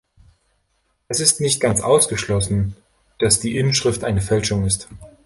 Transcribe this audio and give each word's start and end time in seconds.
Es 1.09 1.19
ist 1.19 1.41
nicht 1.41 1.61
ganz 1.61 1.79
ausgeschlossen, 1.79 2.75
dass 3.19 3.39
die 3.39 3.55
Inschrift 3.59 4.03
eine 4.03 4.21
Fälschung 4.21 4.65
ist. 4.65 4.89